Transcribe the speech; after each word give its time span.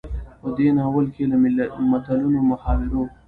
په 0.41 0.49
دې 0.57 0.67
ناول 0.77 1.05
کې 1.15 1.23
له 1.31 1.35
متلونو، 1.91 2.39
محاورو، 2.49 3.03